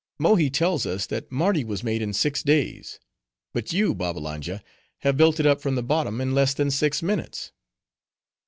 [0.17, 2.99] Mohi tells us, that Mardi was made in six days;
[3.53, 4.63] but you, Babbalanja,
[5.01, 7.51] have built it up from the bottom in less than six minutes."